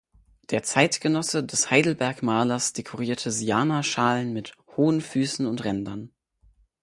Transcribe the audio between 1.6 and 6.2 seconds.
Heidelberg-Malers dekorierte Siana-Schalen mit hohen Füßen und Rändern.